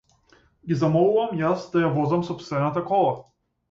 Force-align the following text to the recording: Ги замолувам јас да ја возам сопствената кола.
Ги 0.71 0.77
замолувам 0.85 1.37
јас 1.43 1.69
да 1.77 1.87
ја 1.87 1.95
возам 2.01 2.27
сопствената 2.33 2.89
кола. 2.93 3.19